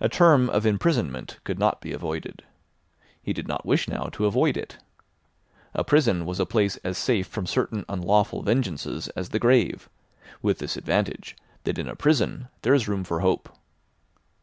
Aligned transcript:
A 0.00 0.08
term 0.08 0.48
of 0.48 0.64
imprisonment 0.64 1.36
could 1.44 1.58
not 1.58 1.82
be 1.82 1.92
avoided. 1.92 2.44
He 3.22 3.34
did 3.34 3.46
not 3.46 3.66
wish 3.66 3.88
now 3.88 4.04
to 4.12 4.24
avoid 4.24 4.56
it. 4.56 4.78
A 5.74 5.84
prison 5.84 6.24
was 6.24 6.40
a 6.40 6.46
place 6.46 6.78
as 6.78 6.96
safe 6.96 7.26
from 7.26 7.44
certain 7.46 7.84
unlawful 7.86 8.40
vengeances 8.42 9.08
as 9.10 9.28
the 9.28 9.38
grave, 9.38 9.90
with 10.40 10.60
this 10.60 10.78
advantage, 10.78 11.36
that 11.64 11.76
in 11.78 11.88
a 11.88 11.94
prison 11.94 12.48
there 12.62 12.72
is 12.72 12.88
room 12.88 13.04
for 13.04 13.20
hope. 13.20 13.54